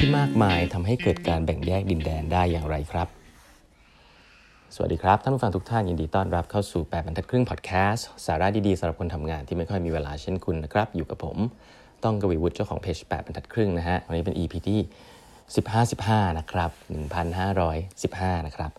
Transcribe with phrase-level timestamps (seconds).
[0.00, 3.08] ที่มากมายทำให้เกิดการแบ่งแยกดินแดนได้อย่างไรครับ
[4.74, 11.36] สวัสดีครับท่านผู้ฟังทุกท่านยินดีต้อนรับเข้าสู่ 8บรรทัดครึ่งพอดแคสต์สาระดีๆสำหรับคนทำงานที่ไม่ค่อยมีเวลาเช่นคุณนะครับ อยู่กับผม
[12.04, 14.80] ต้องกวีวุฒิเจ้าของเพจ8บรรทัดครึ่งนะฮะวันนี้เป็น EP ที่
[15.38, 16.70] 15 15นะครับ
[17.38, 18.70] 1515นะครับ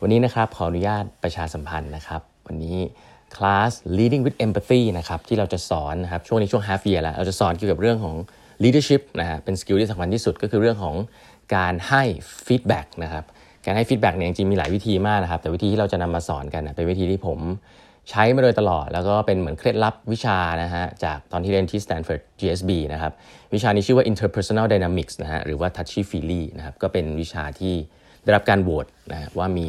[0.00, 2.78] วันนี้นะครับขออนุญาตประชาสัมพันธ์นะครับวันนี้
[3.36, 8.16] คลาส leading with empathy นะครับที่เราจะสอนนะครับช่วงนี้ช่วง half year แล้วเราจะสอนเกี่ยวกับเรื่องของ
[8.64, 10.96] leadership นะฮะเป็นสกิลที่สำคัญที่สุดก็คือเรื่องของ
[11.56, 12.02] การให้
[12.46, 13.24] feedback นะครับ
[13.66, 17.38] การให้ feedback เนี่ยจริงๆมีหลายวิธีมากนะครับแต่วิธีที่เราจะนำมาสอนกันนะเป็นวิธีที่ผม
[18.10, 23.12] ใช้มาโดยตลอด แล้วก็เป็นเหมือนเคล็ดลับวิชานะฮะจากตอนที่เรียนที่ Stanford GSB นะครับ
[23.54, 27.74] วิชานี้ชื่อว่า interpersonal dynamics นะฮะหรือว่า touchy feely นะครับก็เป็นวิชาที่
[28.24, 29.68] ได้รับการโหวตนะว่ามี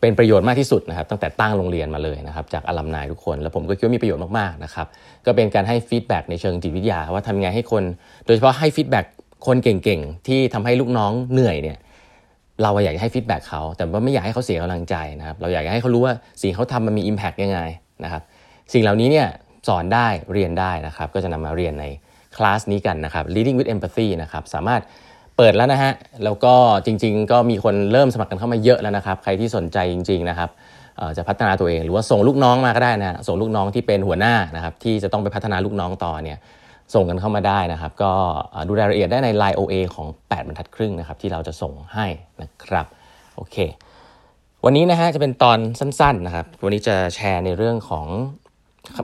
[0.00, 4.86] เป็นประโยชน์มากที่สุดนะครับตั้งแต่ตั้งโรงเรียนมาเลยนะครับจากอลัมนายทุกคน แล้วผมก็คิดว่ามีประโยชน์มากๆนะครับ
[5.26, 7.82] ก็เป็นการให้ feedback ในเชิงจิตวิทยา ว่าทำไงให้คน
[8.26, 9.04] โดยเฉพาะให้ feedback
[9.46, 11.78] คนเก่งๆ ที่ทำให้ลูกน้องเหนื่อยเนี่ย
[12.62, 17.60] เราอยากจะให้ feedback เขาแต่ว่าไม่อยากให้เขาเสียกำลังใจนะครับเราอยากให้เขารู้ว่าสิ่งเขาทำมันมี Impact ยังไง
[18.04, 18.22] นะครับ
[18.72, 19.26] สิ่งเหล่านี้เนี่ย
[19.68, 21.84] สอนได้เรียนได้นะครับก็จะนำมาเรียนใน
[22.36, 24.82] คลาสนี้กันนะครับ leading with empathy นะครับสามารถ
[25.40, 25.92] เปิดแล้วนะฮะ
[26.24, 26.54] แล้วก็
[26.86, 30.50] จริง ๆ ก็มีคนเริ่มสมัครกันเข้ามาเยอะแล้วนะครับ ใครที่สนใจจริง ๆ นะครับ
[31.16, 36.38] จะพัฒนาตัวเอง หรือว่าส่งลูกน้องมาก็ได้นะส่งลูกน้องที่เป็นหัวหน้านะครับที่จะต้องไปพัฒนาลูกน้องต่อเนี่ย
[36.94, 38.12] ส่งกันเข้ามาได้นะครับ ก็
[38.66, 42.06] ดูรายละเอียดได้ใน Line OA ของ 8 บรรทัดครึ่งนะครับที่เราจะส่งให้
[42.42, 42.86] นะครับ
[43.36, 43.56] โอเค
[44.64, 48.06] วันนี้นะฮะจะเป็นตอนสั้นๆนะครับ วันนี้จะแชร์ในเรื่องของ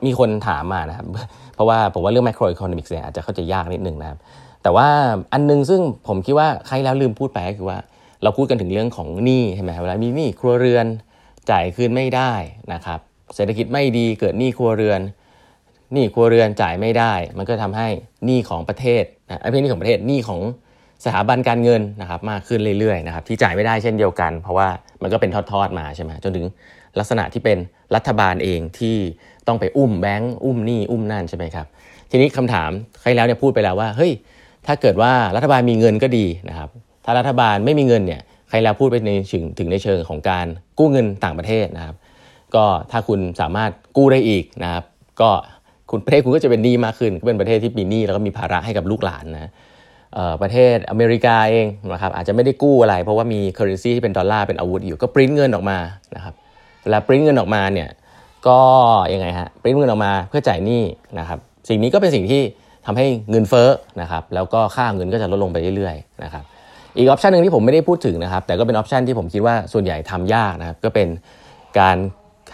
[0.06, 1.06] มีคนถามมานะครับ
[1.54, 4.18] เพราะว่าผมว่าเรื่อง macroeconomics เนี่ยอาจจะเข้าใจยากนิดนึงนะครับ
[4.64, 4.88] แต่ว่า
[5.32, 7.78] อันนึงซึ่งผมคิดว่าใครแล้วลืมพูดไปก็คือว่า
[8.22, 10.86] เราพูดกันถึงเรื่องของหนี้ใช่ไหมเวลามีหนี้ครัวเรือน
[11.50, 12.32] จ่ายคืนไม่ได้
[12.72, 12.98] นะครับ
[13.34, 15.00] เศรษฐกิจไม่ดีเกิดหนี้ครัวเรือน
[15.92, 17.88] หนี้ครัวเรือนจ่ายไม่ได้ มันก็ทำให้
[18.26, 20.40] หนี้ของประเทศนะไม่ใช่หนี้ของประเทศหนี้ของ
[21.04, 24.68] สถาบันการเงินนะครับมากขึ้นเรื่อยๆนะครับที่จ่ายไม่ได้เช่นเดียวกัน เพราะว่า
[25.02, 26.46] มันก็เป็นทอดๆมาใช่ไหมจนถึง
[26.98, 27.58] ลักษณะที่เป็น
[27.94, 28.96] รัฐบาลเองที่
[29.46, 31.66] ต้องไปอุ้มแบงก์อุ้มหนี้อุ้มนั่นใช่ไหมครับ
[32.10, 32.70] ทีนี้คำถาม
[33.00, 34.12] ใครแล้วเนี่ยพูดไปแล้วว่าเฮ้ย
[34.66, 36.68] ถ้าเกิดว่ารัฐบาลมีเงินก็ดีนะครับ
[37.04, 40.46] ถ้ารัฐบาลไม่มีเงินเนี่ยใครแล้วพูดไปในถึงถึงในเชิงของการ
[40.78, 41.96] กู้เงินต่างประเทศนะครับ
[42.54, 44.84] ก็ถ้าคุณสามารถกู้ได้อีกนะครับ
[45.20, 45.30] ก็
[45.90, 49.50] คุณประเทศคุณก็จะเป็นหนี้มากขึ้นก็เป็นประเทศที่มีหนี้แล้วก็มีภาระให้กับลูกหลานนะ
[50.42, 55.78] ประเทศอเมริกาเองนะครับอาจจะไม่ได้กู้อะไร เพราะว่ามีเคอร์เรนซีที่เป็นดอลลาร์เป็นอาวุธอยู่ก็ปริ้นเงินออกมา
[56.16, 56.34] นะครับ
[56.82, 57.88] เวลาปริ้นเงินออกมาเนี่ย
[58.48, 58.60] ก็
[59.14, 60.82] ยังไงฮะปริ้นเงินออกมาเพื่อจ่ายหนี้
[61.18, 61.38] นะครับ
[61.68, 62.42] สิ่งนี้ก็เป็นสิ่งที่
[62.86, 63.68] ทำให้เงินเฟ้อ
[64.00, 66.44] นะครับแล้วก็ค่าเงินก็จะลดลงไปเรื่อยๆนะครับ
[66.96, 71.08] อีก option หนึ่งที่ผมไม่ได้พูดถึงนะครับแต่ก็เป็น option ที่ผมคิดว่าส่วนใหญ่ทำยากนะครับก็เป็น
[71.78, 71.96] การ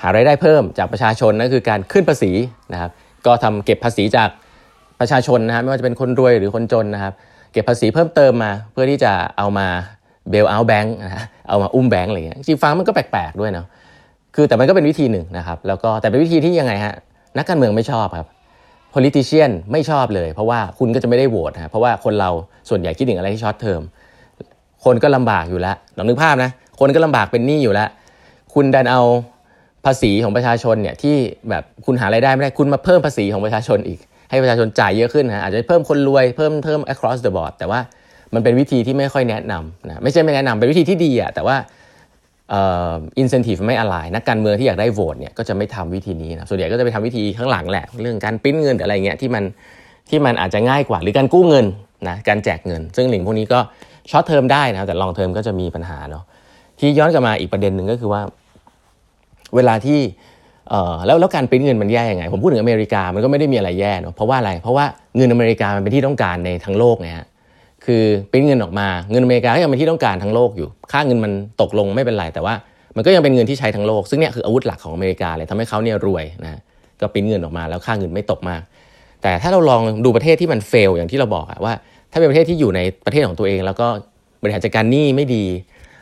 [0.03, 2.33] หารายได้เพิ่มจากประชาชนนั่นคือการขึ้นภาษี
[2.73, 2.91] นะครับ
[3.27, 4.31] ก็ทำเก็บภาษีจาก
[5.01, 7.13] ประชาชนนะครับไม่ว่าจะเป็นคนรวยหรือคนจนนะครับ
[7.53, 9.67] เก็บภาษีเพิ่มเติมมา เพื่อที่จะเอามา
[10.31, 13.67] bail out แบงค์นะเอามาอุ้มแบงค์อะไรเงี้ยจริงฟังมันก็แปลกๆด้วยเนาะ
[14.35, 16.95] คือแต่มันก็เป็นวิธีหนึ่งนะครับแล้วก็แต่เป็นวิธีที่ยังไงฮะ
[17.37, 18.29] นักการเมืองไม่ชอบครับ
[18.95, 22.31] politician ไม่ชอบเลย เพราะว่าคุณก็จะไม่ได้โหวตนะเพราะว่าคนเรา
[22.69, 23.81] ส่วนใหญ่คิดถึงอะไรที่ short term
[24.85, 27.89] คนก็ลำบากอยู่แล้วลองนึกภาพนะ คนก็ลำบากเป็นหนี้อยู่แล้ว
[28.55, 29.03] คุณดันเอา
[29.85, 31.17] ภาษีของประชาชนเนี่ยที่
[31.51, 33.99] แบบคุณหารายได้ไม่ได้ คุณมาเพิ่มภาษีของประชาชนอีก
[34.31, 37.81] ให้ประชาชนจ่ายเยอะขึ้นนะอาจจะเพิ่มคนรวยเพิ่มเพิ่ม across the board แต่ว่า
[38.35, 41.57] มันเป็นวิธีที่ไม่ค่อยแนะนำนะไม่ใช่ไม่แนะนำเป็นวิธีที่ดีอะแต่ว่า
[43.20, 49.44] อินเซนティブไม่อะไรนักการเมืองที่อยากได้โหวตเนี่ยก็จะไม่ทำวิธีนี้นะส่วนใหญ่ก็จะไปทำวิธีข้างหลังแหละ เรื่องการปิ้นเงินหรืออะไรเงี้ยที่มัน
[50.10, 51.66] ที่มันอาจจะง่ายกว่า หรือการกู้เงิน
[52.08, 53.60] นะการแจกเงิน ซึ่งหลิงพวกนี้ก็
[54.12, 56.24] ช็อตเทอมได้นะแต่ลองเทอมก็จะมีปัญหาเนาะ
[56.80, 58.22] ที่ย้อนกลับมาอีกประเด็นหนึ่งก็คือว่า
[59.56, 60.00] เวลาที่
[60.70, 64.86] เอ่อแล้วแล้วการปิ้นเงินมันแย่ยังไง ผมพูดถึงอเมริกามันก็ไม่ได้มีอะไรแย่เนาะเพราะว่าอะไรเพราะว่า
[65.18, 67.28] เงินอเมริกามันเป็นที่ต้องการในทั้งโลกไงฮะ
[67.85, 72.55] คือปริ้นเงินออกมาเงินอเมริกาก็ยังเป็นที่ต้องการทั้งโลกอยู่ ค่าเงินมันตกลงไม่เป็นไรแต่ว่า
[72.97, 76.61] มันก็ยังเป็นเงินที่ใช้ทั้งโลก ซึ่งเนี่ยคืออาวุธหลักของอเมริกาเลยทำให้เขาเนี่ยรวยนะ
[77.01, 78.63] ก็ปริ้นเงินออกมาแล้วค่าเงินไม่ตกมาก
[79.23, 81.73] แต่ถ้าเราลองดูประเทศที่มันเฟลอย่างที่เราบอกอะว่า
[82.13, 83.87] ถ้าเป็นประเทศที่อยู่ในประเทศของตัวเอง แล้วก็
[84.43, 85.45] บริหารจัดการหนี้ไม่ดี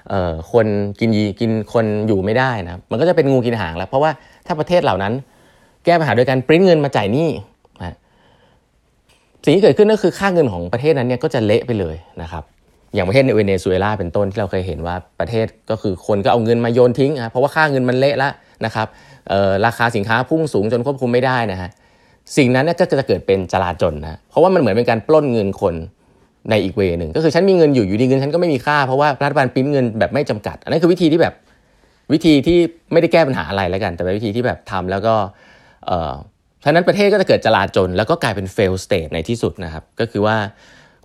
[0.09, 0.67] เอ่อคน
[1.01, 4.11] กินยีกินคนอยู่ไม่ได้นะมันก็จะเป็นงูกินหางแล้ว เพราะว่า
[4.47, 5.13] ถ้าประเทศเหล่านั้น
[5.85, 7.29] แก้ปัญหาโดยการปริ้นเงินมาจ่ายหนี้
[9.49, 12.43] สิ่งที่เกิดขึ้นก็คือค่าเงินของประเทศนั้นเนี่ยก็จะเละไปเลยนะครับ
[12.95, 18.33] อย่างประเทศในเวเนซุเอลาเป็นต้นที่เราเคยเห็นว่าประเทศก็คือคนก็เอาเงินมาโยนทิ้งนะเพราะว่าค่าเงินมันเละแล้ว
[18.65, 18.87] นะครับ
[19.67, 21.71] ราคาสินค้าพุ่งสูงจนควบคุมไม่ได้นะฮะ
[22.37, 25.75] สิ่งนั้นก็จะเกิดเป็นจลาจลนะเพราะว่ามันเหมือนเป็นการปล้นเงินคน
[26.51, 31.35] ในอีกเวหนึ่งก็คือฉันมีเงินอยู่อยู่ดีเงินฉันก็ไม่มีค่าเพราะว่ารัฐบาลปิ้นเงินแบบไม่จำกัด อันนั้นคือวิธีที่แบบ
[32.13, 32.59] วิธีที่
[32.93, 35.15] ไม่ได้แก้ปัญหาอะไรแล้วกัน แต่เป็นวิธีที่แบบทำแล้วก็
[36.65, 40.37] ฉะนั้นประเทศก็จะเกิดจลาจลแล้วก็กลายเป็น fail state ในที่สุดนะครับ ก็คือว่า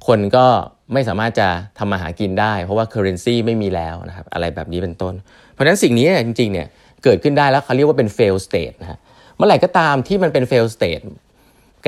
[0.07, 0.45] คนก็
[0.93, 1.47] ไม่สามารถจะ
[1.79, 5.13] ทำมาหากินได้ เพราะว่า currency ไม่มีแล้วนะครับอะไรแบบนี้เป็นต้น
[5.53, 6.67] เพราะฉะนั้นสิ่งนี้จริงๆเนี่ย
[7.03, 8.99] เกิดขึ้นได้แล้วเขาเรียกว่าเป็น fail state นะ
[9.35, 11.03] เมื่อไหร่ก็ตามที่มันเป็น fail state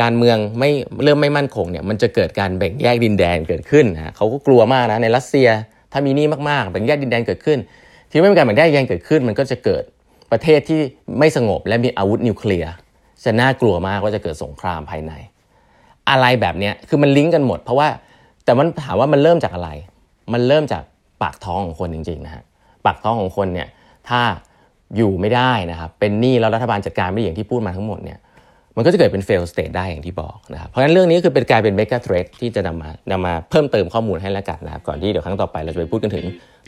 [0.01, 0.71] การเมืองไม่
[1.03, 5.47] เริ่มไม่มั่นคงเนี่ยมันจะเกิดการแบ่งแยกดินแดนเกิดขึ้นนะเขาก็กลัวมากนะในรัสเซีย
[5.91, 7.59] ถ้ามีนี่มากๆแบ่งแยกดินแดนเกิดขึ้น
[8.11, 9.83] ที่ไม่มีการแบ่งแยกดินแดนเกิดขึ้น มันก็จะเกิด
[10.31, 10.81] ประเทศที่
[11.19, 12.71] ไม่สงบและมีอาวุธนิวเคลียร์
[13.23, 15.13] จะน่ากลัวมากว่าจะเกิดสงครามภายใน
[16.09, 17.87] อะไรแบบนี้คือมันลิงก์กันหมด เพราะว่า
[18.45, 19.69] แต่มันถามว่ามันเริ่มจากอะไร
[20.33, 20.83] มันเริ่มจาก
[21.21, 22.43] ปากท้องของคนจริงๆนะฮะ
[22.85, 23.67] ปากท้องของคนเนี่ย
[24.09, 24.21] ถ้า
[24.97, 28.19] อยู่ไม่ได้นะครับเป็นหนี้แล้วรัฐบาลจัดการไม่ได้อย่างที่พูดมาทั้งหมดเนี่ย
[28.77, 36.25] มันก็จะเกิดเป็น fail state ได้อย่างที่บอกนะครับ เพราะฉะนั้นเรื่องนี้คือเป็นกลายเป็น mega threat ที่จะนำมานำมาเพิ่มเติมข้อมูลให้แล้วกันนะครับ ก่อนที่เดี๋ยวครั้งต่อไปเราจะไปพูดกันถึง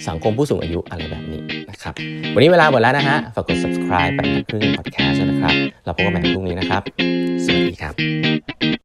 [0.08, 1.94] สังคมผู้สูงอายุอะไรแบบนี้นะครับ
[2.34, 5.54] วันนี้เวลาหมดแล้วนะฮะ ฝากกด subscribe ไปครึ่ง podcast นะครับ
[5.86, 6.82] เราพบกันใหม่พรุ่งนี้นะครับ
[7.46, 8.77] สวัสดีครับ